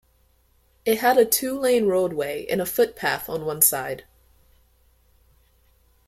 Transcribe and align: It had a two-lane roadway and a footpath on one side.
It 0.83 0.97
had 1.01 1.19
a 1.19 1.25
two-lane 1.25 1.85
roadway 1.85 2.47
and 2.47 2.59
a 2.59 2.65
footpath 2.65 3.29
on 3.29 3.45
one 3.45 3.61
side. 3.61 4.05